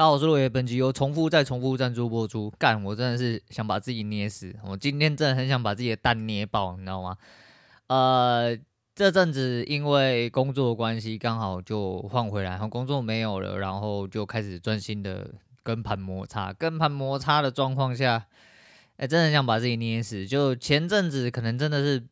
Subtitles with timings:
[0.00, 2.50] 大家好，我是陆爷，本集由重复再重复赞助播出。
[2.56, 4.56] 干，我真的是想把自己捏死。
[4.64, 7.18] 我今天真的很想把自己的蛋捏爆，你知道吗？
[7.88, 8.56] 呃，
[8.94, 16.50] 这阵子因为工作关系，刚好就换回来，然后工作没有了，然后就开始专心的跟盘摩擦。
[16.50, 18.26] 跟盘摩擦的状况下，
[18.96, 20.26] 哎，真的很想把自己捏死。
[20.26, 22.02] 就前阵子可能真的是，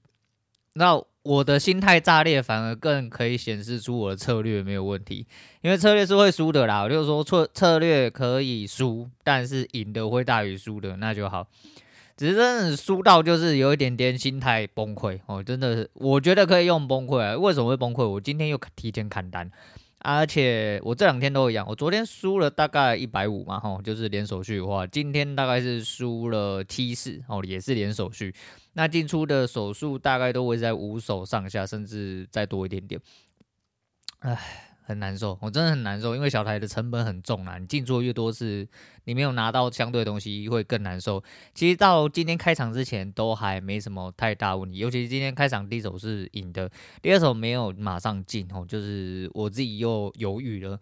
[0.75, 1.03] 那。
[1.23, 5.27] 我的心态炸裂，反而更可以显示出我的策略没有问题，
[5.61, 6.83] 因为策略是会输的啦。
[6.83, 11.47] 我就是说，策策略可以输，但是赢的会大于输的，那就好。
[12.17, 17.39] 只是真的输到就是有一点点心态崩溃哦，真的是，我觉得可以用崩溃。
[17.39, 18.09] 为什么会崩溃？
[18.09, 19.51] 我今天又提前砍单。
[20.01, 28.33] 而且我这两天都一样，我昨天输了大概一百五嘛，吼，就是连手续的话，今天大概是输了七四，哦，也是连手续。
[28.79, 33.01] 那进出的手数大概都会在五手上下，甚至再多一点点。
[34.21, 34.39] 唉。
[34.89, 37.59] 很难受，我真的很难受，因为小台的成本很重啊。
[37.59, 38.67] 你进出越多次，
[39.05, 41.23] 你没有拿到相对的东西，会更难受。
[41.53, 46.71] 其实到今天开场之前都还没什么太大问题，尤其是今天开场第一手是赢的，
[47.03, 50.81] 第二手没有马上进哦，就是我自己又犹豫了。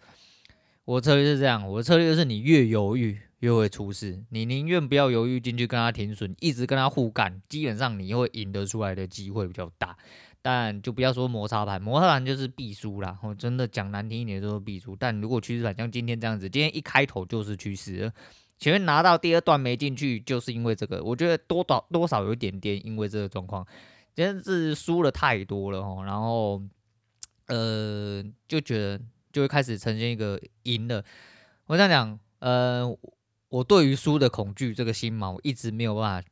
[0.85, 9.97] 我的策略是这样，我的策略就是你越犹豫越会出事，你宁愿不要犹豫进去跟他停损，一直跟他互干，基本上你会赢得出来的机会比较大。
[10.41, 13.19] 但就不要说摩擦盘，摩擦盘就是必输啦。
[13.21, 14.95] 我真的讲难听一点就是必输。
[14.95, 18.13] 但如果趋势盘像今天这样子，今天一开头就是趋势，
[18.57, 21.03] 前面拿到第二段没进去，就是因为这个。
[21.03, 23.67] 我觉得多少多少有一点点，因为这个状况，
[24.15, 26.05] 真是输了太多了哦。
[26.07, 26.63] 然后
[27.49, 29.01] 呃，就觉得
[29.33, 31.05] 就会开始呈现一个赢了。
[31.67, 32.97] 我这样讲，呃，
[33.57, 36.29] 我对于输的恐惧这个心毛一直没有办法。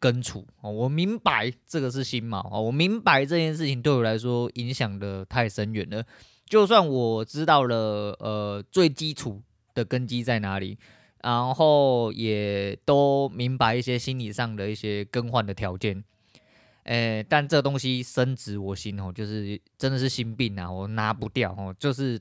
[0.00, 6.04] 根除哦，我明白这个是心毛哦，我明白这件事情对我来说影响的太深远了。
[6.44, 9.40] 就算我知道了，呃，最基础
[9.72, 10.76] 的根基在哪里，
[11.22, 16.04] 然后也都明白一些心理上的一些更换的条件，
[16.82, 22.20] 诶，但这东西深植我心哦，就是真的是心病啊，我拿不掉哦，就是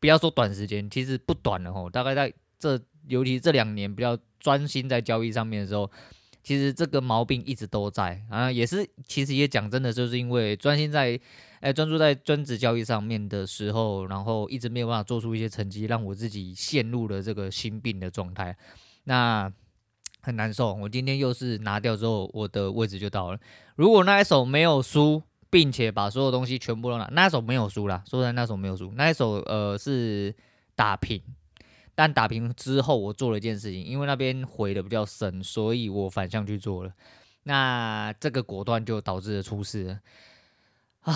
[0.00, 2.76] 不要说短时间，其实不短了哦，大概在这，
[3.08, 5.90] 尤其这两年比较专心在交易上面的时候。
[6.46, 11.18] 其实这个毛病一直都在啊，也是其实也讲真的，就是因为专心在，
[11.60, 18.54] 哎，专注在专职交易上面的时候，然后一直没有办法做出一些成绩，让我自己陷入了这个心病的状态，
[19.04, 19.50] 那
[20.20, 20.74] 很难受。
[20.74, 23.40] 我今天又是拿掉之后，我的位置就到了。
[23.76, 30.36] 如果那一手没有输，并且把所有东西全部都拿，那一手没有输啦，说实在，那一手没有输，那一手呃是
[30.76, 31.22] 打平。
[31.94, 36.92] 但打平之后，我做了一件事情，因为那边回的比较深，所以我反向去做了。
[37.44, 40.00] 那这个果断就导致了出事了
[41.02, 41.14] 啊，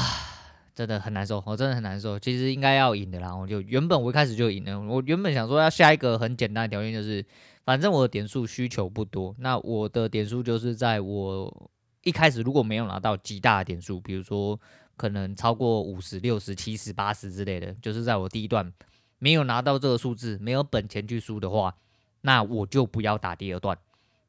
[0.75, 2.19] 真的很难受，我真的很难受。
[2.19, 4.79] 其实应该要赢的啦，我就原本我一开始就赢了。
[4.79, 7.25] 我原本想说要下一个很简单的条件，就是
[7.65, 9.35] 反正我的点数需求不多。
[9.39, 11.71] 那我的点数就是在我
[12.05, 14.61] 一开始如果没有拿到极大的点数，比如说
[14.97, 18.73] 可能超过五十、六十、七十、八十之类的，就是在我第一段。
[19.19, 21.75] 没有拿到这个数字，没有本钱去输的话，
[22.21, 23.77] 那我就不要打第二段，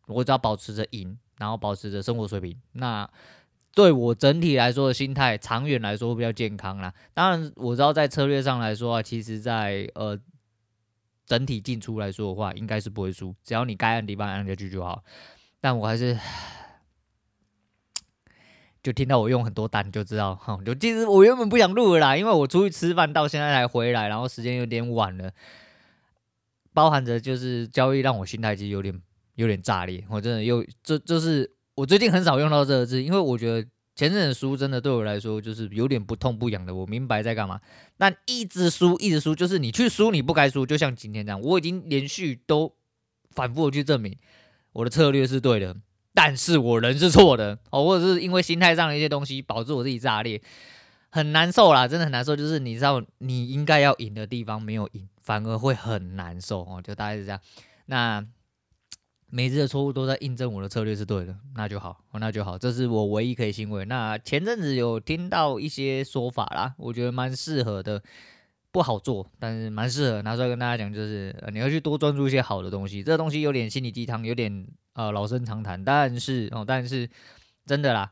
[0.07, 3.09] 我只要保持着赢，然后保持着生活水平，那
[3.73, 6.93] 对我整体来说的心态，长远来说会比较健康啦。
[7.13, 10.19] 当然，我知道在策略上来说啊，其实在呃
[11.25, 15.03] 整体进出来说的话，应该是不会输，只要你该按地方按下去就好。
[15.61, 16.17] 但我还是。
[18.81, 20.57] 就听到我用很多单，就知道哈。
[20.65, 25.31] 就其实我原本不想录了啦，因为我出去吃饭到现在才回来，然后时间有点晚了，
[26.73, 29.01] 包含着就是交易让我心态其实有点
[29.35, 30.05] 有点炸裂。
[30.09, 36.73] 我真的又这就是我最近很少用到这个字，因为我觉得前阵子输真的对我来说就是有点不痛不痒的。
[36.73, 37.59] 我明白在干嘛，
[37.97, 42.73] 但一直输一直输，就是你去输你不该输，就像今天这样，我已经连续都
[43.31, 44.17] 反复的去证明
[44.71, 45.75] 我的策略是对的。
[46.13, 50.41] 但是我人是错的哦，或者是因为心态上的一些东西导致我自己炸裂，
[51.09, 52.35] 很难受啦，真的很难受。
[52.35, 57.39] 就是你知道你应该要赢的地方没有赢，反而会很难受哦，就大概是这样。
[57.85, 58.25] 那
[59.31, 63.85] 每次的错误都在印证我的策略是对的，那就好，那就好，这是我唯一可以欣慰。
[63.85, 68.01] 那前阵子有听到一些说法啦，我觉得蛮适合的。
[68.71, 73.01] 不好做，但是蛮适合拿出来跟大家讲，就是，你要去多专注一些好的东西。
[73.01, 77.09] 这个东西有点心灵鸡汤，有点呃老生常谈，但是哦，但是
[77.65, 78.11] 真的啦，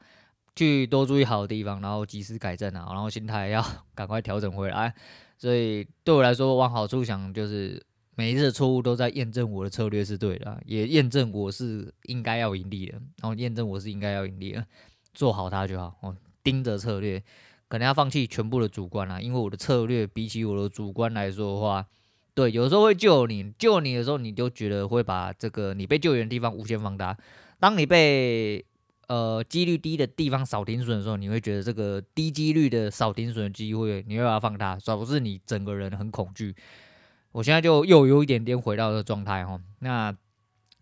[0.56, 3.64] 去多注意好的地方，然后及时改正啊，然后心态要
[3.94, 4.94] 赶快调整回来。
[5.38, 7.80] 所以对我来说，往好处想，就是
[8.16, 14.66] 每一次的错误都在验证我的策略是对的，也验证我是应该要盈利的，然后验证我是应该要盈利的，
[15.14, 15.96] 做好它就好。
[16.02, 17.24] 哦，盯着策略。
[17.68, 21.86] 可能要放弃全部的主观啦，因为我的策略比起我的主观来说的话，
[22.34, 27.18] 对，有时候会救你，救你的时候，你就觉得会把这个你被救援的地方无限放大。
[27.60, 28.64] 当你被
[29.08, 36.56] 呃几率低的地方少停损的时候，你会觉得这个低几率的少停损的机会，你会把它放大，导致你整个人很恐惧。
[37.32, 40.16] 我现在就又有一点点回到这个状态哈，那。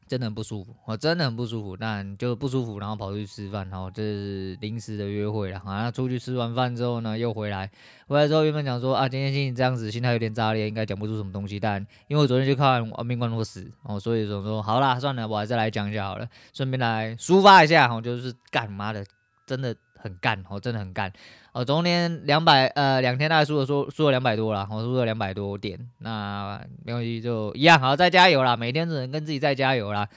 [0.08, 7.70] 真的很不舒服，我真的很不舒服，但就不舒服，然后跑出去吃饭，然后这是临时的约会了，好像出去吃完饭之后呢，又回来，
[8.08, 19.04] 回来之后原本讲说啊，今天心情这样子，心态有点炸裂，应该讲不出什么东西，但因为我昨天去看《亡命关头死》，哦，所以总说好啦，算了，我还是来讲一下好了，顺便来抒发一下，哦，就是干嘛的，
[19.46, 19.76] 真的。
[20.06, 21.12] 很干哦，真的很干
[21.52, 21.66] 哦。
[21.66, 28.56] 昨天两百呃两天大概输了输输了两百多了，我输了两百多点，那没关系，就一样，好再加油啦。
[28.56, 30.08] 每天只能跟自己再加油啦。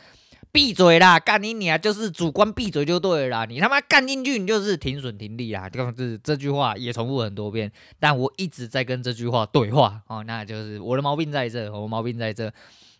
[0.52, 3.46] 闭嘴啦，干你你啊，就是主观闭嘴就对了。
[3.46, 5.68] 你他妈干进去，你就是停损停利啦。
[5.70, 10.22] 就是这句话也重复很多遍，但我一直在跟这句话对话哦。
[10.24, 12.52] 那就是我的毛病在这，我毛病在这。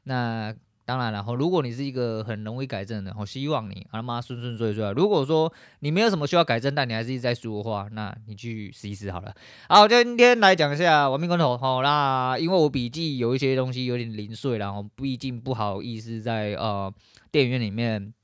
[0.04, 0.54] 那。
[0.88, 4.90] 当然了，后，如果你是一个很容易改正的，我希望你他妈顺顺遂遂。
[4.92, 9.34] 如果说你没有什么需要改正，但你还是一直在输的话，那你去试一试好了。
[9.68, 11.58] 好，今天来讲一下亡命关头。
[11.58, 16.90] 好，那因为我笔记有一些东西有点零碎，然后毕竟不好意思在呃
[17.30, 18.14] 电影院里面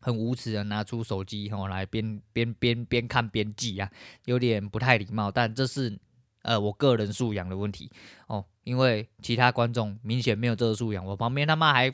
[0.00, 3.88] 很无耻的拿出手机吼来边边边边看边记啊，
[4.24, 5.30] 有点不太礼貌。
[5.30, 5.96] 但这是
[6.42, 7.90] 呃我个人素养的问题
[8.26, 8.44] 哦。
[8.64, 11.92] 因为其他观众明显没有这个素养，我旁边他妈还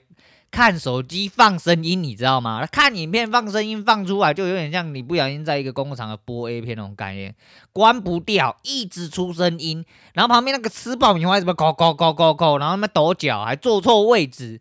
[0.51, 2.67] 看手机放声音，你知道吗？
[2.67, 7.35] 看影片放声音放出来，就有点像你不小心在一个公共场合播 A 片那种概念，
[7.73, 14.61] 关不掉，一直出声音，然后旁边那个吃爆米花什么抠抠抠抠抠，然后他妈抖脚，还坐错位置。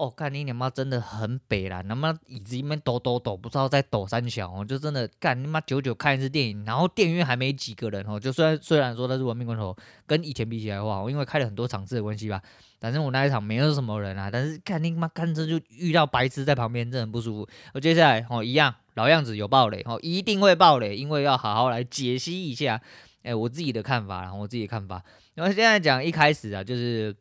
[0.00, 1.82] 哦，干你娘妈真的很北啦！
[1.82, 9.76] 他妈椅子一边抖抖抖，不知道在抖三小，哦就真的干你妈久久看一次电影，然后电影院还没几个人哦，就虽然虽然说他是文明关头，
[10.06, 12.40] 跟以前比起来的话，因为开了很多场次的关系吧，
[12.80, 17.48] 反正我那一场没有什么人啊，但是干你妈干这就遇到白痴在旁边，真的很不舒服。
[17.74, 22.80] 我接下来哦一样老样子有爆雷哦，一定会爆雷，因为要好好来解析一下，
[23.22, 25.04] 哎，我自己的看法，然后我自己的看法。
[25.34, 27.14] 然后现在讲一开始啊，就是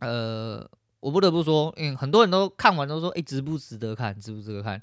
[0.00, 0.68] 呃。
[1.02, 4.80] 我不得不说，嗯，很多人都看完都说，诶，值不值得看，值不值得看？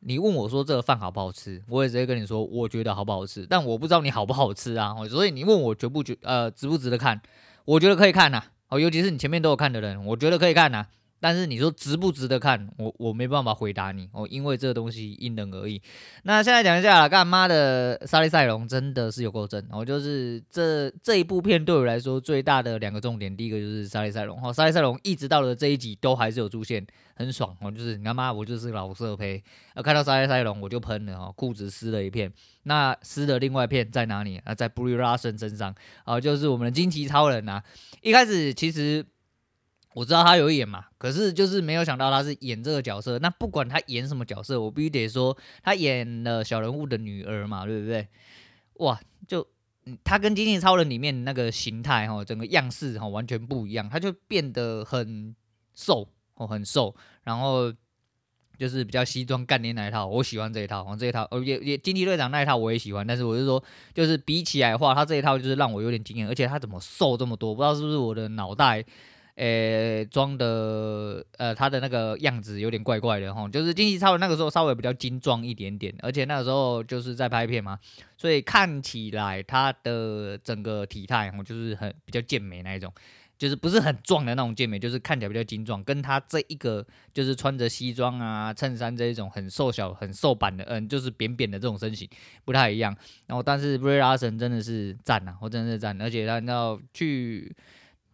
[0.00, 7.20] 你问我说这个饭好不好吃，我也直接跟你说，我觉得好不好吃，但我不知道你好不好吃啊，所以你问我觉不觉，呃，值不值得看？
[7.64, 10.84] 我觉得可以看呐，哦，尤其是你前面都有看的人，我觉得可以看呐。
[11.18, 15.80] 但是你说值不值得看，我我没办法回答你哦，因为这个东西因人而异。
[16.24, 29.42] 那现在讲一下，干妈的莎莉赛龙真的是有够真哦，就是这这一部片对我来说最大的两个重点，第一个就是莎莉赛龙哦，莎莉赛龙一直到了这一集都还是有出现，很爽哦，就是你他妈我就是老色胚，
[29.74, 32.30] 啊看到莎莉赛龙我就喷了哦，裤子湿了一片，
[32.64, 34.54] 那湿的另外一片在哪里啊？
[34.54, 35.74] 在 britain 身上
[36.04, 37.62] 啊，就是我们的惊奇超人啊，
[38.02, 39.04] 一开始其实。
[39.96, 43.18] 我知道他有演嘛，可是就是没有想到他是演这个角色。
[43.20, 48.06] 那不管他演什么角色，我必须得说，他演了小人物的女儿嘛，对不对？
[48.74, 49.48] 哇，就
[50.04, 55.34] 他跟《惊奇超人》里面那个形态哈，整个样式哈完全不一样，他就变得很
[55.74, 56.94] 瘦哦，很瘦，
[57.24, 57.72] 然后
[58.58, 63.64] 就是比较西装干练那一套，我喜欢这一套，这一套哦也也惊奇队长那一套我也喜欢，但是我是说，
[63.94, 67.54] 就是比起来的话，他这一套就是让我有点惊艳，而且他怎么瘦这么多？
[67.54, 68.84] 不知道是不是我的脑袋。
[69.36, 77.78] 诶，装的呃，他的那个样子有点怪怪的哈，就是惊奇超人那个时候稍微比较精壮一点点，而且那个时候就是在拍片嘛，
[78.16, 82.90] 所以看起来他的整个体态哦，就是很比较健美那一种，
[83.36, 92.08] 就是不是很壮的那种健美，就是看起来比较精壮，跟他这一个就是穿着西装啊、衬衫这一种很瘦小、很瘦版的，嗯，就是扁扁的这种身形
[92.46, 92.96] 不太一样。
[93.26, 97.54] 然后，但是 Brie Larson 真的是赞呐，我真的是赞，而且他要去。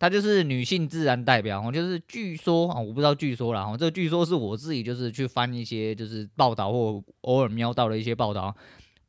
[0.03, 8.53] 她就是女性自然代表，就是据说啊，我不知道据说啦，哈，这个据说是我自己就是去翻一些就是报道或偶尔瞄到的一些报道。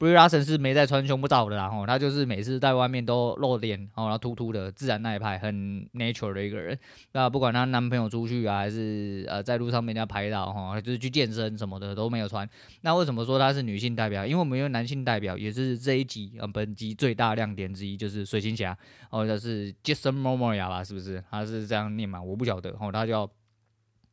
[0.03, 6.77] Brie Larson 是没在穿胸部照的啦，吼，他就是每次在外面都露脸，然后秃秃的，自然那一派，很 natural 的一个人。
[7.13, 12.45] 那不管她男朋友出去啊，还是呃在路上被人家拍到，哈，就是去健身什么的都没有穿。
[12.81, 14.25] 那为什么说她是女性代表？
[14.25, 18.77] 因为我们有男性代表，也是这一集呃本集最大亮点之一，就是水行侠，
[19.09, 21.23] 或者是 Jason Momoa 吧，是不是？
[21.31, 22.21] 他是这样念嘛？
[22.21, 23.31] 我不晓得，吼，他叫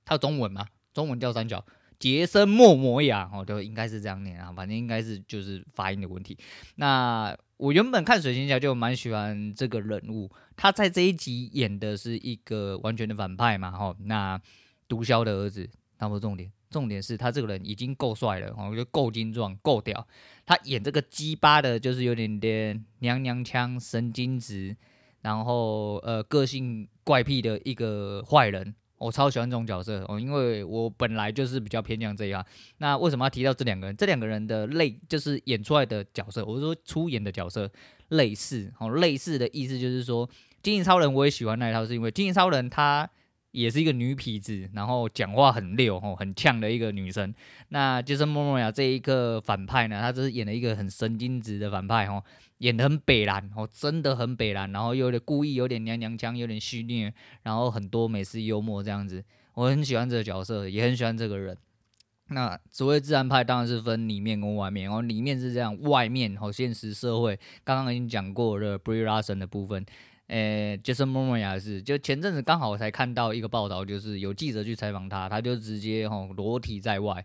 [0.05, 0.65] 他中文嘛？
[0.95, 1.65] 中文叫三角。
[2.01, 6.37] 杰森·莫摩亚哦，就应该是这样念啊，反正应该是就是发音的问题。
[6.77, 13.95] 那我原本看水行侠就蛮喜欢这个人物，他在这一集演的是一个完全的反派嘛，哈。
[14.01, 14.41] 那
[14.89, 20.09] 毒枭的儿子，那不重点，重点是他这个人已经够帅了，我觉得够精壮，够屌。
[20.47, 24.77] 他演这个鸡巴的，就是有点点娘娘腔、神经质。
[25.23, 28.75] 然后呃个性怪癖的一个坏人。
[29.01, 32.45] 我超喜欢这种角色哦，因为我本来就是比较偏向这样。
[32.79, 33.97] 那为什么要提到这两个人？
[33.97, 37.71] 这两个人的类就是演出来的角色，我是说出演的角色
[38.09, 40.29] 类似哦，类似的意思就是说，
[40.63, 43.09] 金银超人我也喜欢那一套，是因为金银超人他
[43.53, 47.35] 也是一个女痞子，然后讲话很溜哦，很呛的一个女生。
[47.69, 52.23] 那就是莫莫亚这一个反派呢，她就是演了一个很神经质的反派哦。
[52.59, 57.11] 演得很北蓝哦，真的很北蓝，然后又有点故意，有点娘娘腔，有点戏谑，
[57.43, 61.57] 然后很多美式幽默这样子，我很喜欢这个角色，也很喜欢这个人。
[62.29, 69.85] 那所谓自然派当然是分里面跟外面，哦，里面是这样，外面好现实社会，刚刚已经讲过了 Brie Larson 的部分，
[70.31, 77.25] 诶，Jason Momoa 是，就前阵子刚好我才看到一个报道，就是有记者去采访他，他就直接吼裸体在外。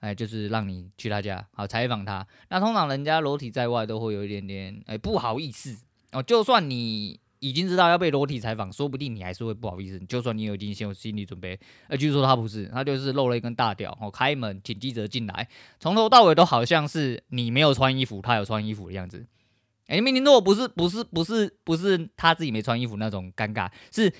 [0.00, 2.26] 哎，就是让你去他家，好采访他。
[2.50, 5.78] 那通常人家裸体在外都会有一点点哎不好意思
[6.10, 6.20] 哦。
[6.20, 9.98] 就算你已经知道要被裸体采访，说不定你还是会不好意思。
[10.00, 19.24] 就算你有已经先有心理准备，呃，据说他不是，他就是露了一根大屌，哦，开门请记者进来，从头到尾都好像是你没有穿衣服，他有穿衣服的样子。
[19.92, 24.12] 诶，明明如果不是不是不是不是他自己没穿衣服那种尴尬，是。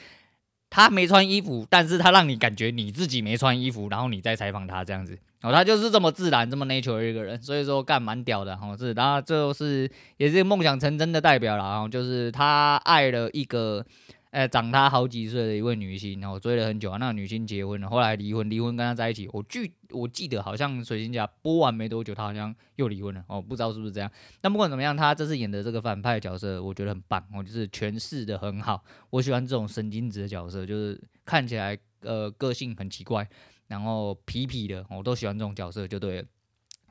[0.75, 9.87] 他没穿衣服，但是他让你感觉你自己没穿衣服，然后你再采访他这样子，哦，他就是这么自然、这么 natural 的一个人，所以说干蛮屌的，哦，是，然后就是
[10.17, 13.85] 也是梦想成真的代表了，然后就是他爱了一个。
[14.33, 16.97] 呃，长他好几岁的一位女星，然后追了很久啊。
[16.97, 19.29] 那个女星结婚了，后来离婚，离婚跟他在一起。
[19.31, 24.11] 我记我记得好像水行侠播完没多久，他好像又离婚了哦，不知道是不是这样。
[24.41, 28.83] 但不管怎么样，他这次演的这个反派角色，我觉得很棒哦，就是诠释的很好。
[29.11, 33.29] 我喜欢这种神经质的角色，就是看起来呃个性很奇怪，
[33.67, 36.29] 然后痞痞的，我都喜欢这种角色，就对了。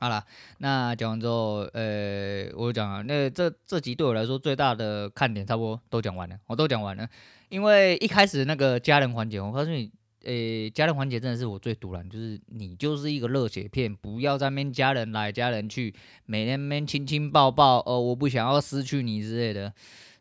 [0.02, 0.20] 好了，
[0.58, 7.08] 那讲完之后，呃，我讲啊，那这这集对我来说最大的看点差不多都讲完了，我都讲完了。
[7.50, 9.88] 因为一开始那个家人环节，我告诉你，
[10.24, 15.94] 呃，家人环节真的是我最毒辣，就是你就是一个热血片，不要在面家人来家人去，
[16.26, 19.72] 每天面亲亲抱抱，哦，我不想要失去你之类的。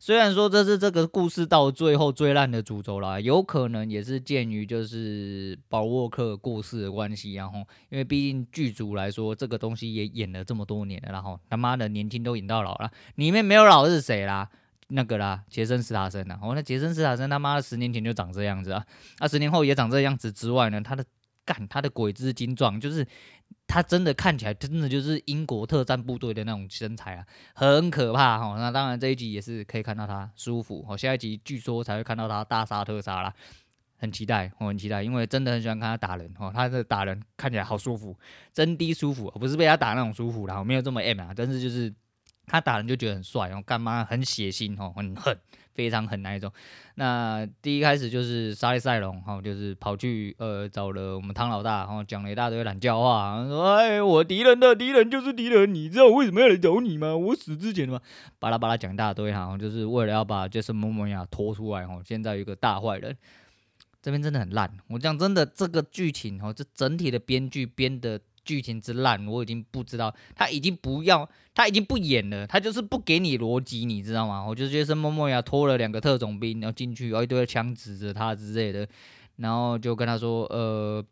[0.04, 14.50] 虽然说这是这个故事到最后最烂的主轴啦，有可能也是鉴于就是保沃克过世的关系，然后因为毕竟剧组来说这个东西也演了这么多年了，然后他妈的年轻都演到老了，里面没有老是谁啦？
[14.88, 18.84] 那个啦，杰森·斯塔森呐，哦，那杰森·斯塔森他妈的十年前就长这样子啊，
[19.20, 21.06] 那十年后也长这样子之外呢，他的
[21.46, 23.06] 干他的鬼之精壮就是。
[23.68, 28.56] 他真的看起来真的就是英国特战部队的那种身材啊，很可怕哈。
[28.58, 33.34] 那当然这一集也是可以看到他舒服哦，下一集据说才会看到他大杀特杀啦，
[33.98, 38.18] 很期待，我很期待，因为真的很喜欢看他打人哦，他的打人看起来好舒服，
[38.52, 41.94] 真的舒服，不是被他打那种舒服啦，我没有这么 M 啊，但是就是。
[42.52, 45.34] 他打人就觉得很帅，然后干嘛很血腥哦，很狠，
[45.74, 46.52] 非常狠那一种。
[46.96, 57.16] 那第一开始就是沙利塞隆哈，就是跑去呃找了我们汤老大，然后讲了一大堆懒叫话，说哎，我敌人的敌人就是敌人，你知道为什么要来找你吗？
[57.16, 58.02] 我死之前嘛，
[58.38, 62.02] 巴拉巴拉讲一大堆哈，就是为了要把杰森·莫莫亚拖出来哈。
[62.06, 63.16] 现在有一个大坏人，
[64.02, 64.70] 这边真的很烂。
[64.90, 68.20] 我讲真的，这个剧情哦，这整体的编剧编的。
[68.44, 74.46] 剧情之烂，我已经不知道，他已经不要，他已经不演了，他就是不给你逻辑，你知道吗？
[74.46, 78.88] 我就觉得是默默呀拖了两个特种兵，然后进去，然后一堆枪指着他之类的，
[79.38, 81.04] 然后就跟他说，呃。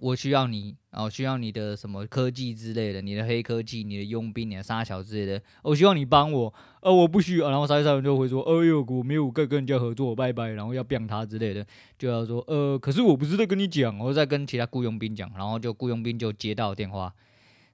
[0.00, 5.40] 我需要你，哦，需要你的什么科技之类的，你的黑科技，你的佣兵，你的杀小之类的。
[5.62, 7.50] 我希望你帮我，呃，我不需要。
[7.50, 10.48] 然后沙利塞人就会说，哎呦，我没有跟跟人家合作，拜拜。
[10.48, 11.64] 然后要变他之类的，
[11.98, 15.30] 就要说，呃，可是我不是在跟你讲，我在跟其他雇佣兵讲。
[15.36, 17.14] 然后就雇佣兵就接到电话。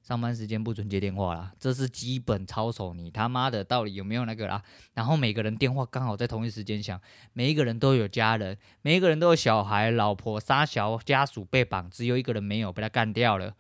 [0.08, 2.94] 上班时间不准接电话啦，这是基本操守。
[2.94, 4.62] 你他妈的到底有没有那个啦？
[4.94, 6.98] 然后每个人电话刚好在同一时间响，
[7.34, 13.54] 每一个人都有家人，每一个人都有小孩、老婆、杀小家属被绑，只有一个人没有被他干掉了。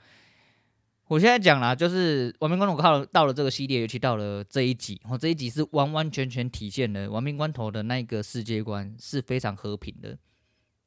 [1.08, 10.16] 我现在讲啦，就是《亡命关头》靠到了这个系列，尤其到了这一集，我这一集是完完全全体现了《亡命关头》的那个世界观是非常和平的。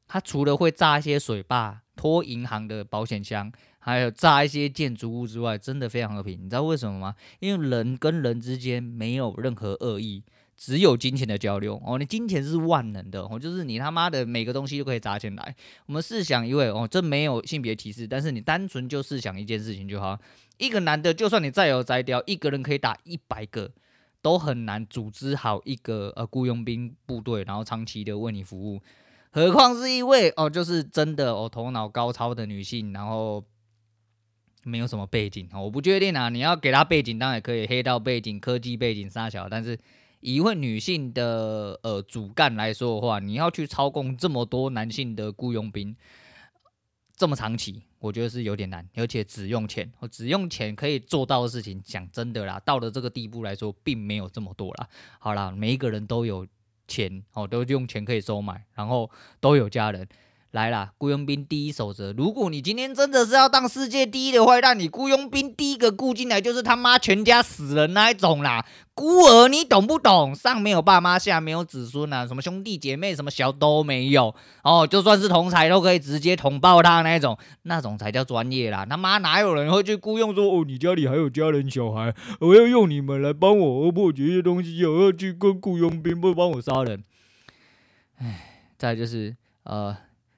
[0.08, 3.52] 他除了会炸一些水坝、拖银行的保险箱。
[3.84, 6.40] 还有炸一些建筑物之外，真的非常和平。
[6.40, 7.16] 你知道为什么吗？
[7.40, 10.24] 因为人跟人之间没有任何恶意，
[10.56, 11.82] 只有金钱的交流。
[11.84, 15.56] 哦，你金钱是万能的，哦，就是你他妈的每个东西都可以砸钱来。
[15.88, 20.16] 我们试想一位，哦，这没有性别歧视，但是你单纯就试想一件事情就好。
[20.60, 23.72] 一个男的，就算你再有摘雕，一个人可以打一百个，
[24.22, 28.80] 都很难组织好一个呃雇佣兵部队，然后长期的为你服务。
[29.32, 33.44] 何况是一位哦，就是真的哦，头脑高超的女性，然后。
[34.64, 36.30] 没有什么背景，我不确定啊。
[36.30, 39.78] 你要给他背景，当然可以，黑道背景、科技背景、杀小，但是
[40.20, 45.96] 以一位女性的呃主干来说的话，你要去操控这么多男性的雇佣兵，
[47.16, 54.88] 这么长期，我觉得是有点难，而且只用钱，只用钱可以做到的事情，讲真的啦，到了这个地步来说，并没有这么多啦。
[55.20, 56.46] 好啦，每一个人都有
[56.88, 60.08] 钱哦，都用钱可以收买，然后都有家人。
[60.52, 62.12] 来啦，雇佣兵第一守则。
[62.12, 68.66] 如果你今天真的是要当世界第一的坏蛋，你雇佣兵第一个雇进来就是他妈全家死人那一种啦。
[68.94, 70.36] 孤儿你懂不懂？
[70.36, 74.86] 上没有爸妈，下没有子孙啊，什么兄弟姐妹，什么小都没有哦。
[74.86, 78.86] 就算是同侪都可以直接捅爆他那一种，那种才叫专业啦。
[78.86, 87.06] 他妈哪有人会去雇佣说哦，你家里还有家人小孩，我要用你们来帮我破解一些东西，我要去跟雇佣兵不帮我杀人。
[88.18, 89.96] 唉，再就是呃。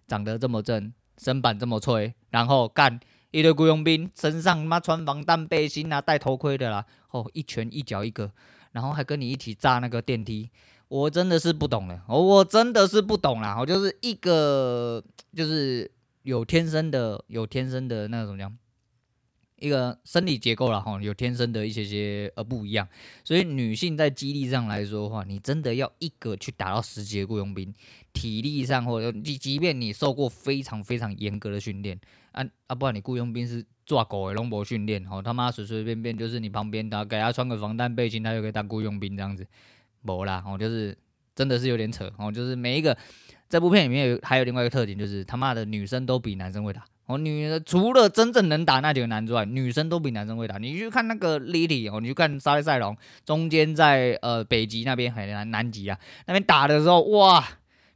[0.08, 3.00] 长得这么正，身板这么脆，然后干
[3.32, 8.32] 一堆雇佣兵，身上妈穿防弹背心啊，戴头盔的啦，哦，一拳一脚一个，
[8.72, 10.50] 然后还跟你一起炸那个电梯，
[10.88, 15.04] 我真的是不懂了，哦，我真的是不懂啦，我就是一个
[15.36, 15.90] 就是
[16.24, 18.56] 有天生的，有天生的那种讲。
[19.64, 22.86] 一个生理结构了哈，有天生的一些些呃不一样，
[23.24, 27.74] 所以女性在肌力上来说的话，你真的要一个去打到十级的雇佣兵，
[28.12, 31.98] 体力上或者即即便你受过非常非常严格的训练，
[32.34, 39.48] 啊啊，不然你雇佣兵是抓狗的龙博训练，哦他妈随随便便就是你旁边他给他穿个防弹背心，他就可以当雇佣兵这样子，
[40.02, 40.98] 没啦，哦就是
[41.34, 42.98] 真的是有点扯哦，就是每一个
[43.48, 46.84] 这部片里面有还有另外一个特点，就是他妈的女生都比男生会打。
[47.06, 50.58] 哦，女的除了真正能打那几个男之外，女生都比男生会打。
[50.58, 52.96] 你去看那个 Lily 哦，你去看莎莉赛龙，
[53.26, 57.46] 中间在呃北极那边还南南极啊，那边打的时候，哇，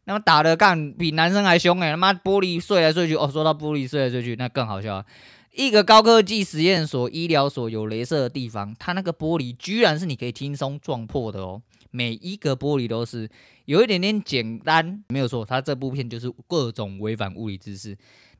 [0.04, 5.06] 那么打的干比男生还凶哎，他妈玻璃碎来碎去哦，说到玻璃碎来碎去，那更好笑啊。
[5.54, 13.28] 一个高科技实验所、医疗所有镭射的地方，它那个玻璃居然是你可以轻松撞破的哦，每一个玻璃都是
[13.66, 17.98] 有一点点简单，没有错，它这部片就是各种违反物理知识。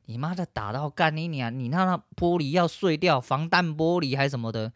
[0.08, 1.50] 你妈的打到干你娘！
[1.56, 4.72] 你那那玻璃要碎掉，防弹玻璃还什么的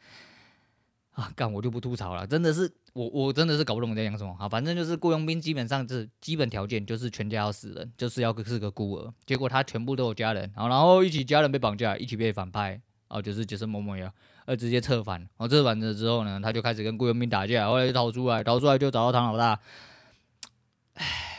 [1.12, 1.32] 啊？
[1.34, 4.36] 干我就不吐槽了，真的是我我真的是搞不懂你在讲什么。
[4.38, 9.10] 好，反正就是雇佣兵基本上是基本条件就是全家要死人，就是要是个孤儿。
[9.24, 12.78] 结果他全部都有家人，然后然后一起家人被绑架，一起被反派，
[13.08, 14.12] 哦，就是就是某某呀，
[14.44, 15.18] 呃，直接策反。
[15.18, 19.58] 然后策反了之后呢，他就开始跟雇佣兵打架，后来就逃出来，逃出来就找到唐老大。
[20.92, 21.30] 唉。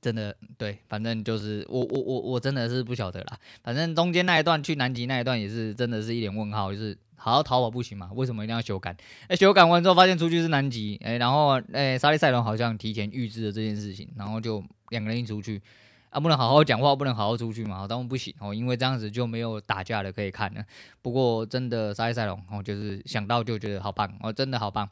[0.00, 3.38] 真的对，反正就是我我我我真的是不晓得啦。
[3.62, 8.10] 反正中间那一段去南极那一段也是真的是一脸问号，就是好好逃跑不行嘛？
[8.14, 8.96] 为什么一定要修改？
[9.28, 15.60] 哎，修改完之后发现出去是南极，哎，然后哎，沙利赛隆好像提前预知了这件事情，然后就两个人一出去
[16.08, 17.86] 啊，不能好好讲话，不能好好出去嘛？
[17.86, 20.64] 当然不行哦，因为这样子就没有打架的可以看了。
[21.02, 24.88] 不过真的莎莉赛隆哦，就是想到就觉得好棒哦，真的好棒。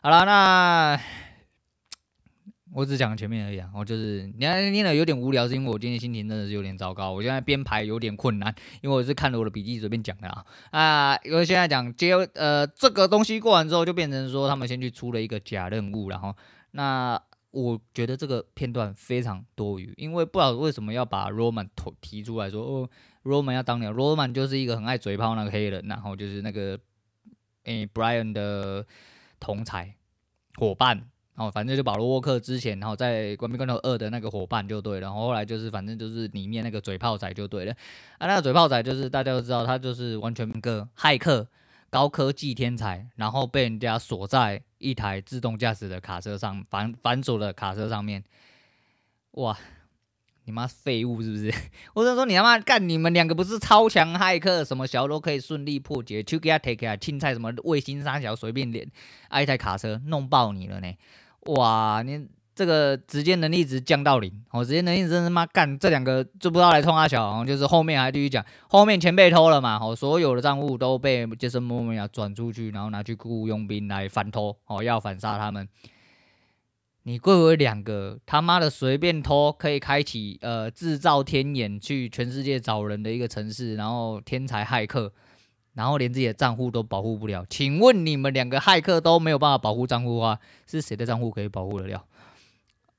[0.00, 1.00] 好了，那。
[2.74, 16.34] 我只讲前面而已啊，我就是你看念的有点无聊，是因为我今天心情真的是有点糟糕，我现在编排有点困难，因为我是看了我的笔记随便讲的啊啊，因为现在讲接呃这个东西过完之后，就变成说他们先去出了一个假任务，然后
[16.72, 21.68] 那我觉得这个片段非常多余，因为不知道为什么要把 Roman
[22.00, 22.90] 提出来说哦
[23.22, 26.76] ，Roman 要当了，Roman 就是一个很爱嘴炮那个黑人，然后就是那个
[27.62, 28.84] 诶、Brian 的
[29.38, 29.94] 同才
[30.56, 31.08] 伙伴。
[31.36, 37.72] 哦，反正就保罗沃克之前，然后在《关闭关头二》的那个伙伴就对，然后后来就是反正就是里面那个嘴炮仔就对了。
[38.18, 41.48] 啊，那个嘴炮仔就是大家都知道，他就是完全个骇客、
[41.90, 48.22] 高科技天才，然后被人家锁在一台自动驾驶的卡车上，反反锁的卡车上面。
[49.32, 49.58] 哇，
[50.44, 51.52] 你妈废物是不是？
[51.94, 58.88] 我就说你他妈干，你们两个不是超强骇客，什么小都可以顺利破解，去给他 take 啊，青菜什么卫星三小随便连，
[59.28, 60.94] 啊一台卡车弄爆你了呢？
[61.46, 75.68] 哇，你这个直接能力值降到零，哦，直接能力值真他妈干这两个就不知道来冲阿小，就是后面还继续讲，后面钱被偷了嘛，哦，所有的账户都被杰森·莫莫亚转出去，然后拿去雇佣兵来反偷，哦，要反杀他们。
[77.02, 85.12] 你贵为两个他妈的随便偷可以开启呃制造天眼去全世界找人的一个城市，然后天才骇客。
[85.74, 92.04] 然后连自己的账户都保护不了，请问你们两个骇客都没有办法保护账户的话，是谁的账户可以保护得了？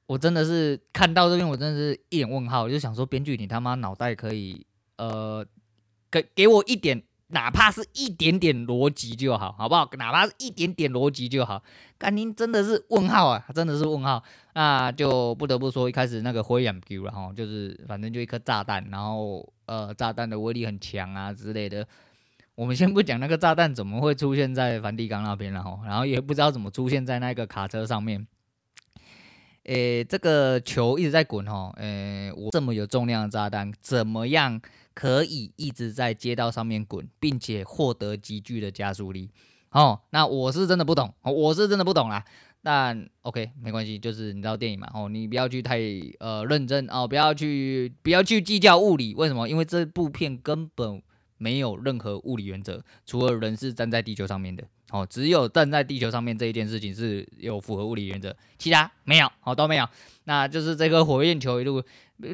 [0.07, 4.63] 我真的是看到这边，我真的是一脸问号，我就想说，编剧你他妈脑袋可以
[4.97, 5.43] 呃
[6.11, 9.89] 给给我一点，哪怕是一点点逻辑就好，好不好？
[9.97, 11.63] 哪怕是一点点逻辑就好。
[11.97, 14.21] 干您真的是问号啊，真的是问号。
[14.53, 21.87] 那就不得不说，一开始那个灰眼 Q 了哈，就是反正就一颗炸弹，然后呃炸弹的威力很强啊之类的。
[22.55, 28.25] 我们先不讲那个炸弹怎么会出现在梵蒂冈那边了哈，然后也不知道怎么出现在那个卡车上面。
[29.63, 34.61] 诶，这个球一直在滚吼，诶，我这么有重量的炸弹，怎么样
[34.93, 39.31] 可以一直在街道上面滚，并且获得极具的加速力？
[39.71, 42.23] 哦，那我是真的不懂，我是真的不懂啦。
[42.61, 45.79] 但 OK，没关系，就是你知道电影嘛，哦，你不要去太
[46.19, 49.49] 呃认真哦，不要去不要去计较物理，为什么？
[49.49, 51.01] 因为这部片根本
[51.37, 54.63] 没有任何物理原则，除了人是站在地球上面的。
[54.91, 59.89] 哦，只有站在地球上面这一件事情是有符合物理原则，其他没有，哦都没有。
[60.25, 61.83] 那就是这个火焰球一路，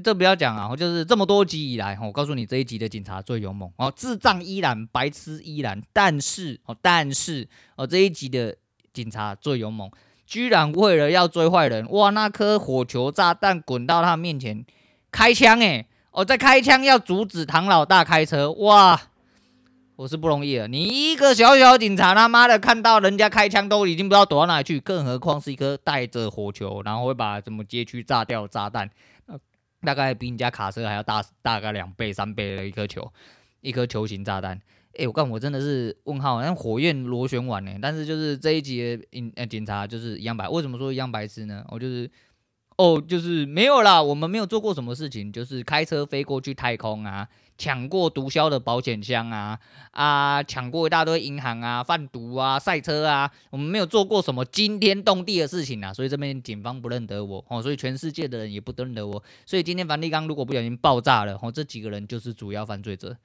[0.03, 8.55] 这不要讲啊，就是这么多集以来，我告诉你这一集的警察最勇猛哦，智障依然，白痴依然，但是哦，但是哦这一集的
[8.93, 9.89] 警察最勇猛，
[10.25, 14.65] 居然为了要追坏人，哇，那颗火球炸弹滚到他面前，
[15.09, 19.01] 开枪诶，哦在开枪要阻止唐老大开车，哇！
[19.95, 28.89] 我是不容易啊，你一个小小警察，他妈的看到人家开枪都已经不知道躲到哪里去，更何况是一颗带着火球，然后会把什么街区炸掉炸弹，
[29.83, 33.09] 大概比你家卡车还要大大概两倍三倍的一颗球，
[33.61, 34.59] 一颗球形炸弹。
[34.97, 37.71] 哎、我看我真的是问号，像火焰螺旋丸呢。
[37.81, 41.63] 但是就是这一集的警呃警察就是一样白，为什么说一样白痴呢？
[41.69, 42.09] 我就是。
[42.81, 49.59] 哦，就是没有啦，我们没有做过什么事情，就是开车飞过去太空啊，抢过毒枭的保险箱啊，
[49.91, 63.15] 啊，抢过一大堆银行啊，贩毒啊，赛车啊，我们没有做过什么惊天动地的事情啊，所以这边警方不认得我哦，所以全世界的人也不认得我，所以今天梵蒂冈如果不小心爆炸了哦，这几个人就是主要犯罪者。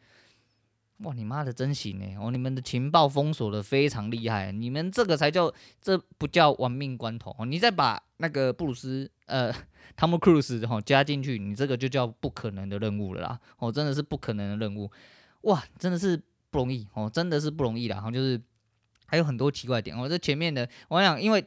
[1.00, 2.16] 哇，你妈的真行哎！
[2.18, 7.44] 哦，你们的情报封锁的非常厉害，你们这个才叫，这不叫玩命关头哦。
[7.44, 9.52] 你再把那个布鲁斯呃
[9.94, 13.38] 汤姆克鲁斯哈加进去，你这个就叫不可能的任务了啦。
[13.58, 14.90] 哦，真的是不可能的任务。
[15.42, 16.18] 哇，真的是
[16.50, 17.96] 不容易哦，真的是不容易啦。
[17.96, 18.40] 然后就是
[19.04, 21.44] 还有很多奇怪点哦，这前面的我想，因为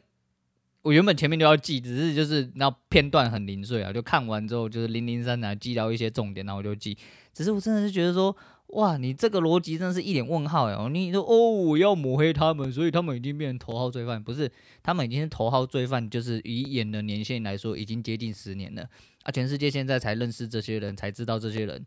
[0.83, 6.95] 我原本前面都要记，只是就是那片段很零碎啊，就看完之后就是零零散散记到一些重点，然后我就记。
[7.33, 8.37] 只是我真的是觉得说。
[8.69, 10.89] 哇，你这个逻辑真的是一脸问号哎！
[10.89, 14.51] 你说哦，我要抹黑他们，所以他们已经变成头号罪犯，不是？
[14.83, 18.83] 他们已经是头号罪犯，就是以演的年限来说，已经接近十年了
[19.23, 19.31] 啊！
[19.31, 21.85] 全世界现在才认识这些人，才知道这些人，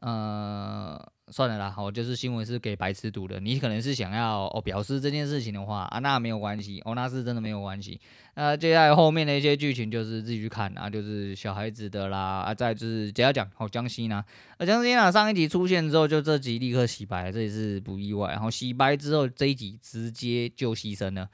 [0.00, 1.12] 呃。
[1.30, 3.38] 算了啦，好，就是新闻是给白痴读的。
[3.38, 8.00] 你可能是想要哦表示这件事情的话啊，那没有关系哦，那是真的没有关系。
[8.34, 14.24] 那接下来后面的一些剧情就是自己去看啊，就是小孩子的啦啊，再就是接着讲哦，江西呢，
[14.58, 18.30] 啊江西呢上一集出现之后，就这集立刻洗白，这也是不意外。
[18.30, 21.28] 然后洗白之后，这一集直接就牺牲了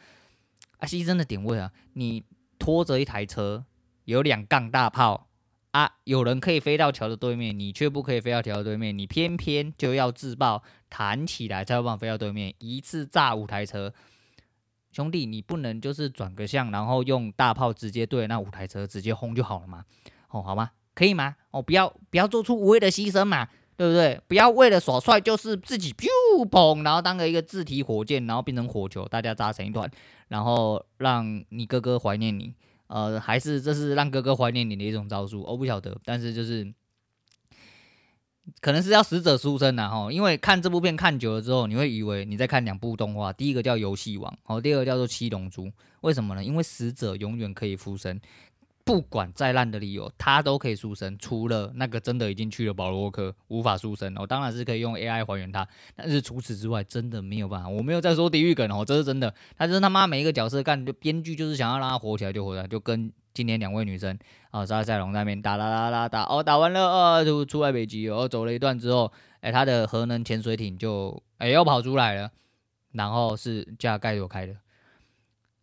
[0.78, 2.22] 啊，牺牲的点位啊，你
[2.58, 3.64] 拖着一台车，
[4.04, 5.28] 有两杠大炮。
[5.76, 5.92] 啊！
[6.04, 13.92] 有人可以飞到桥的对面，你却不可以飞到桥的对面，你偏偏就要自爆弹起来才有办法飞到对面，一次炸五台车。
[14.90, 19.84] 兄弟，你不能就是转个向，然后用大炮直接对那五台车直接轰就好了嘛？
[20.30, 20.70] 哦，好吗？
[20.94, 21.36] 可以吗？
[21.50, 24.18] 哦，不要不要做出无谓的牺牲嘛，对不对？
[24.26, 26.06] 不要为了耍帅就是自己噗
[26.48, 29.90] 砰，然后当个一个自体火箭，然后变成火球，大家炸成一团，
[30.28, 32.54] 然后让你哥哥怀念你。
[32.88, 36.72] 呃，还是这是让哥哥怀念你的一种招数，我不晓得，但是就是
[38.60, 45.64] 可能是要死者书生呐，哈，因为看这部片看久了之后，你会以为你在看两部动画，第一个叫《游戏王》，哦，第二个叫做《七龙珠》，
[46.02, 46.44] 为什么呢？
[46.44, 48.20] 因为死者永远可以复生。
[48.86, 57.68] 不管再烂的理由，他都可以赎身，除了那个真的已经去了保罗沃克无法赎身哦，当然是可以用 AI 还原他，但是除此之外真的没有办法。
[57.68, 59.34] 我没有在说地狱梗哦，这是真的。
[59.58, 64.16] 他就是他妈每一个角色干，就编剧就是想要让他活起来就活起来，就跟今天两位女生
[64.52, 72.30] 啊，沙塞隆在那边打打打打打哦，打完了哦，就出来北极哦，走了一段之后，哎，他的核能潜水艇就哎又跑出来了，
[72.92, 74.54] 然后是加盖罗开的，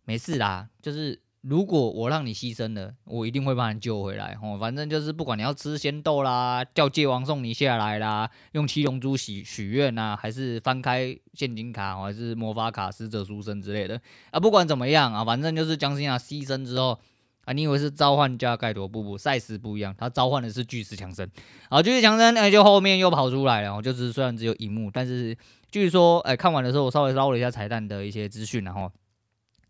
[0.03, 1.22] 没事啦，就是。
[1.43, 4.38] 如果我让你牺牲了，我一定会把你救回来。
[4.41, 13.99] 哦，反正就是不管你要吃仙豆啦，叫界王送你下来啦，用七龙珠许许愿呐，还是翻开陷阱卡，还是魔法卡、死者书生之类的
[14.32, 16.97] 啊，不管怎么样啊，反正就是江心啊牺牲之后
[17.43, 21.29] 啊，你以为是召唤加盖多布布赛斯不一样，他召唤的是巨石强森。
[21.67, 25.38] 啊，巨石强森哎，就后面又跑出来了，就是虽然只有一幕，但是
[25.69, 28.89] 据说哎，看完的时候我稍微捞了一下彩蛋的一些资讯，然后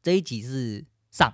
[0.04, 1.34] 这一集是上。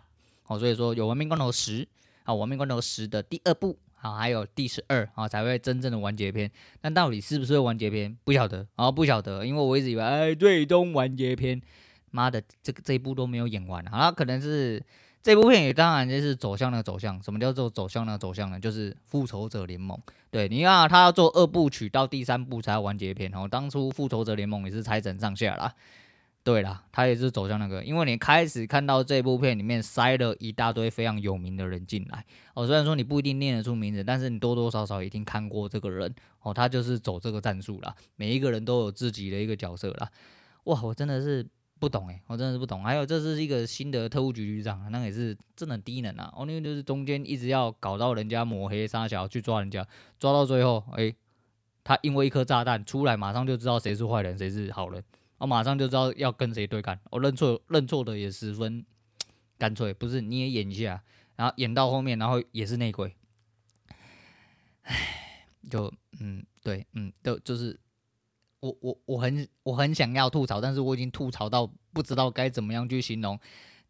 [0.50, 1.86] 哦，所以说有《玩命关头十》
[2.24, 6.50] 啊，《玩命关头十》的第二部啊，还有第十二啊，才会真正的完结篇。
[6.82, 11.62] 但到底是不是会完结篇，不晓得啊，不晓得，因为我一直以为，哎，最终完结篇，
[12.10, 13.86] 妈的，这个这一部都没有演完。
[13.86, 14.84] 好了，可能是
[15.22, 18.60] 这部片也当然就是走向那个走向，什么叫做走向那个走向呢？
[18.60, 19.96] 就是复仇者联盟。
[20.32, 23.32] 对，你看、啊、他要做二部曲，到第三部才要完结篇。
[23.36, 25.74] 哦，当初复仇者联盟也是拆成上下啦。
[26.44, 32.26] 对啦，他也是走向那个，因为你开始看到这部片里面塞了一大堆非常有名的人进来。
[32.54, 36.14] 哦，虽然说你不一定念得出名字，但是你多多少少已经看过这个人。
[36.42, 40.10] 哦，他就是走这个战术啦，每一个人都有自己的一个角色啦。
[40.66, 41.46] 哇，我真的是。
[41.82, 42.84] 不懂哎，我真的是不懂。
[42.84, 46.30] 还有，这是一个新的特务局局长，那也是真的低能啊！
[46.36, 49.88] 哦，那个就是中间一直要搞到人家抹黑杀小去抓人家，
[50.20, 51.16] 抓到最后，哎、
[51.82, 55.02] 他因为一颗炸弹出来，马上就知道谁是坏人，谁是好人，
[55.40, 57.00] 我马上就知道要跟谁对干。
[57.10, 58.86] 我认错，认错的也十分
[59.58, 61.04] 干脆，不是你也演一下，
[61.36, 63.16] 然后演到后面，然后也是内鬼。
[64.84, 67.80] 唉，就嗯，对，嗯，都就是。
[68.62, 73.40] 我我我很我很想要吐槽，但是我已经吐槽到不知道该怎么样去形容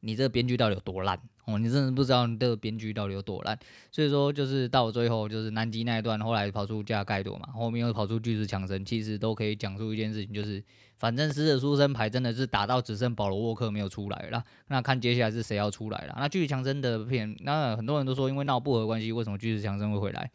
[0.02, 1.58] 你这个编剧到底有多烂哦！
[1.60, 3.58] 你真的不知道你这个编剧到底有多烂。
[3.92, 10.64] 所以说，就是到最后，就是南极那一段，后来跑出加盖多嘛，后面又跑出巨石强森，其实都可以讲出一件事情，就是
[10.98, 14.44] 反正死者书生牌真的是打到只剩保罗沃克没有出来了。
[14.68, 16.16] 那看接下来是谁要出来了？
[16.18, 20.32] 那巨石强森的片，那很多人都说因为闹不和关系，为什么巨石强森会回来？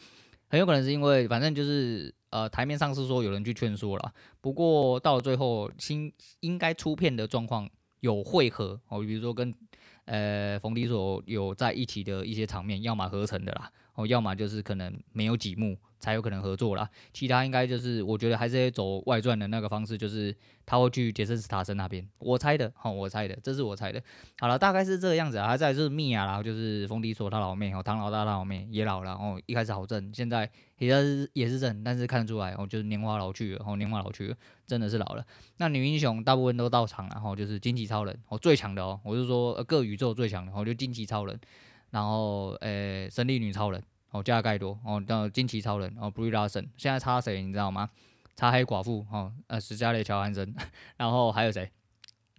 [0.49, 2.15] 很有可能是因为反正就是。
[2.35, 7.71] 呃，台面上是说有人去劝说了，不过到了最后，新应该出片的状况
[8.05, 9.53] 有会合哦，比如说跟
[10.05, 15.75] 呃冯迪所有在一起的一些场面，要么合成的啦，哦，要么就是可能没有几幕。
[16.05, 20.37] 才有可能合作啦，其他应该就是我觉得还是得走外传的那个方式，就是
[20.67, 24.03] 他会去杰森斯塔森那边，我猜的，好，我猜的，这是我猜的。
[24.39, 25.49] 好了，大概是这个样子啊。
[25.49, 34.37] 还在就是米娅啦，就是冯迪索他老妹哦，唐老大他老妹也老了哦，一开始好正，现在也是也是正，但是看得出来哦，就是年华老去了，哦，年华老去了，
[34.67, 35.25] 真的是老了。
[35.57, 41.41] 那女英雄大部分都到场了，然后就是惊奇超人哦，最强的哦，我是说各宇宙最强的哦，就惊奇超人，
[41.91, 43.83] 然后呃，神力女超人。
[44.15, 47.91] 哦，加盖多哦，叫惊奇超人哦，布利拉森，现在差谁你知道吗？
[48.37, 50.55] 差黑寡妇哦，呃，史嘉蕾乔安森，
[50.97, 51.69] 然后还有谁？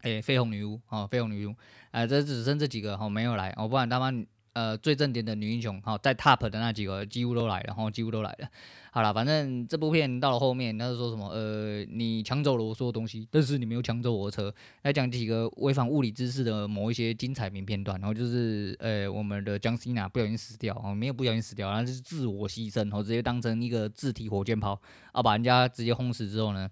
[0.03, 1.53] 诶，绯红女巫哦，绯红女巫，
[1.91, 4.09] 呃，这只剩这几个哦，没有来哦，不然他妈。
[4.55, 8.47] 呃，最正点的女英雄，好，在 top 的那几个几乎都来了，然后几乎都来了。
[8.89, 11.27] 好了，反正这部片到了后面，他是说什么？
[11.27, 14.55] 呃，你抢走了我所有东西，但是你没有抢走我的车。
[14.83, 24.79] 来讲几个违反物理知识的某一些精彩名片段，然后就是，呃，我们的江西娜不小心死掉，哦，没有不小心死掉，然后就是自我牺牲，然后直接当成一个自体火箭炮，
[25.11, 26.69] 啊，把人家直接轰死之后呢？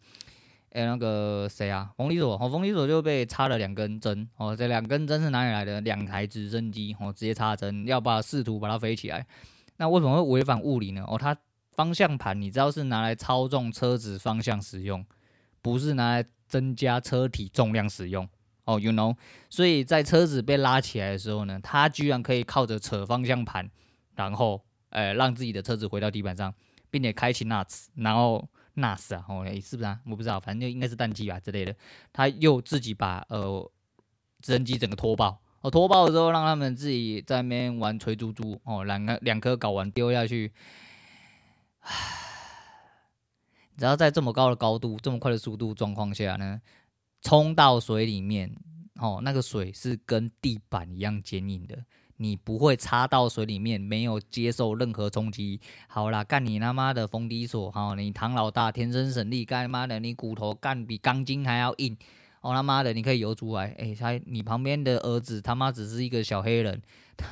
[0.73, 5.79] 哎、欸，那个谁啊，冯迪索，哦，冯迪索就被插了两根针，哦，这两根针是哪里来的？
[5.81, 9.23] 两台直升机，哦，直接插针，要把试图把它飞起来。
[9.77, 11.05] 那为什么会违反物理呢？
[11.07, 11.37] 哦，它
[11.73, 15.05] 方向盘你知道是拿来操纵车子方向使用，
[15.61, 18.27] 不是拿来增加车体重量使用。
[18.65, 19.15] 哦，you know，
[19.51, 23.69] 所以在车子被拉起来的时候呢，它居然可以靠着扯方向盘，
[24.15, 24.59] 然后，
[24.89, 26.51] 呃、让自己的车子回到地板上，
[26.89, 28.49] 并且开启 nuts，然后。
[28.75, 29.99] 那是啊，哦，是不是啊？
[30.05, 31.75] 我不知道，反正就应该是氮气吧之类的。
[32.11, 33.71] 他又自己把呃
[34.41, 40.51] 直升机整个拖爆，哦，拖爆了之后让他们自己在那边玩锤珠珠，哦，两个两颗搞完丢下去。
[41.81, 41.91] 唉，
[43.77, 46.61] 只要在这么高的高度、这么快的速度状况下呢，
[47.21, 48.55] 冲到水里面，
[48.95, 51.85] 哦，那个水是跟地板一样坚硬的。
[52.17, 55.59] 你不会插到水里面，没有接受任何冲击。
[55.87, 61.97] 好啦，干你他妈的冯迪索，好，你唐老大天生神力，干他妈的你骨头干比钢筋还要硬，
[62.41, 63.75] 哦他妈的你可以游出来。
[63.79, 66.81] 哎、他你旁边的儿子他妈只是一个小黑人，
[67.17, 67.27] 他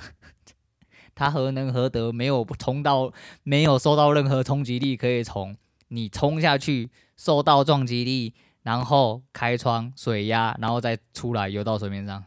[1.13, 3.13] 他何能何德没有冲到，
[3.43, 5.55] 没有受到任何冲击力可以冲？
[5.89, 12.25] 你冲下去受到撞击力，然后开窗水压，然后再出来游到水面上，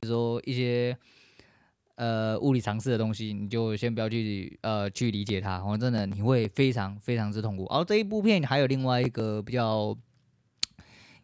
[0.00, 0.98] 比如说一些。
[1.98, 7.66] 呃，物理常识的东西，你就先不要去呃去理解它，我真的你会非常非常之痛苦。
[7.68, 9.96] 然后这一部片还有另外一个比较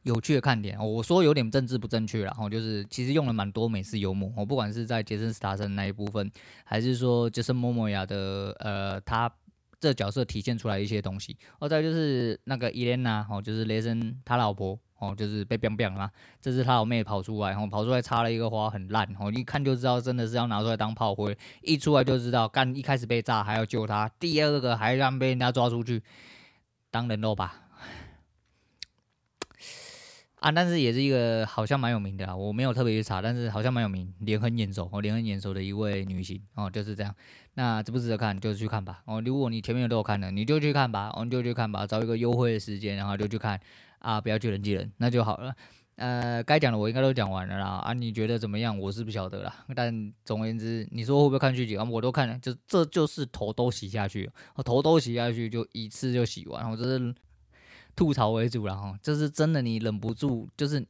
[0.02, 6.28] 有趣的看点，我说有点政治不正确，然后就是其实用了蛮多美式幽默，我不管是在杰森斯塔森那一部分，
[6.64, 9.32] 还是说杰森莫莫亚的呃他
[9.78, 14.76] 这角色体现出来一些东西，哦，再就是那个伊莲娜，哦，就是雷森他老婆。
[15.10, 26.02] 哦，就是被变变了嘛，这是他老妹跑出来，然后跑出来插了一个花，很烂，哦，一看就知道真的是要拿出来当炮灰，一出来就知道，干一开始被炸还要救他，第二个还让被人家抓出去
[26.90, 27.62] 当人肉吧，
[30.40, 37.14] 啊，但是也是一个好像蛮有名的啦，我没有特别去查，但是好像蛮有名，脸很眼熟，哦，脸很眼熟的一位女星，哦，就是这样，
[37.54, 43.60] 那值不值得看就去看吧，哦，如果你前面都有看的，你就去看吧，哦，你就去看吧，找一个优惠的时间，然后就去看。
[44.04, 45.54] 啊，不要去人挤人，那就好了。
[45.96, 47.66] 呃，该讲的我应该都讲完了啦。
[47.78, 48.78] 啊，你觉得怎么样？
[48.78, 49.64] 我是不晓得啦。
[49.74, 51.84] 但总而言之，你说会不会看续集啊？
[51.84, 54.30] 我都看了，就这就是头都洗下去，
[54.64, 57.14] 头都洗下去就一次就洗完，我这是
[57.96, 58.98] 吐槽为主了哈。
[59.02, 60.84] 这是真的，你忍不住，就是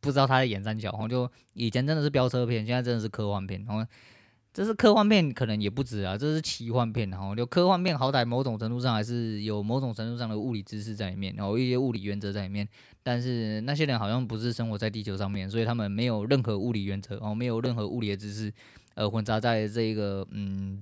[0.00, 3.84] 不知道他在演三小，然后就以前真的是飙车片，现在真的是科幻片，然后。
[4.54, 12.66] 这是科幻片，可能也不止啊，这是奇幻片，然后就科幻片，好歹某种程度上还是有某种程度上的物理知识在里面，然后一些物理原则在里面。
[13.02, 18.52] 但是那些人好像不是生活在地球上面，所以他们没有任何物理原则，哦，没有任何物理的知识，
[18.94, 20.80] 呃，混杂在这一个嗯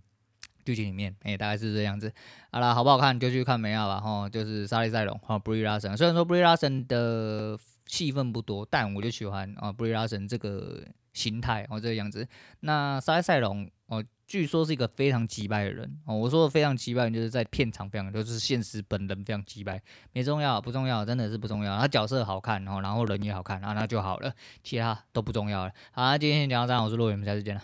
[0.67, 2.13] 剧情里面，哎，大概是这样子。
[2.51, 5.97] 好啦，好不好看就去看梅亚吧，哈，就是莎莉赛隆哈，Brie Larson。
[5.97, 10.85] 虽然说 Brie Larson 的戏份不多，但我就喜欢啊，Brie Larson 这个。
[11.13, 12.27] 形态哦，这个样子。
[12.61, 16.17] 那莎莉赛隆哦，据说是一个非常奇怪的人哦。
[16.17, 19.81] 我说的非常机掰，就是在片场非常，就是现实本人非常奇怪。
[20.13, 21.79] 没重要，不重要，真的是不重要。
[21.79, 25.73] 他角色好看哦，然后人也好看啊，那就好了，其他都不重要了。
[25.93, 27.63] 好，今天先讲到这，我是洛伟，我们下次见了。